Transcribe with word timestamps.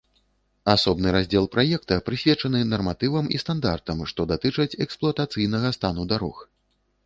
Асобны 0.75 1.11
раздзел 1.15 1.45
праекта 1.55 1.97
прысвечаны 2.07 2.63
нарматывам 2.71 3.25
і 3.35 3.43
стандартам, 3.43 4.03
што 4.13 4.29
датычаць 4.35 4.77
эксплуатацыйнага 4.89 5.77
стану 5.81 6.03
дарог. 6.15 6.45